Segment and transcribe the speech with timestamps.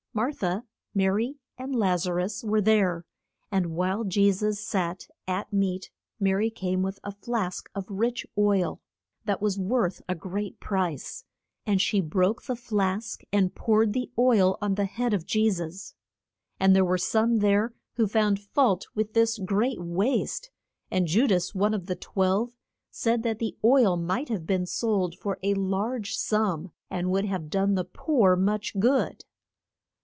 [0.13, 3.05] Mar tha, Ma ry, and Laz a rus were there,
[3.49, 5.89] and while Je sus sat at meat
[6.19, 8.81] Ma ry came with a flask of rich oil,
[9.23, 11.23] that was worth a great price.
[11.65, 15.93] And she broke the flask and poured the oil on the head of Je sus.
[16.59, 20.49] And there were some there who found fault with this great waste,
[20.91, 22.51] and Ju das one of the twelve
[22.89, 27.49] said that the oil might have been sold for a large sum that would have
[27.49, 29.23] done the poor much good.